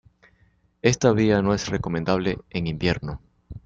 Esta 0.81 1.11
vía 1.11 1.43
no 1.43 1.53
es 1.53 1.67
recomendable 1.69 2.39
en 2.49 2.65
invierno. 2.65 3.21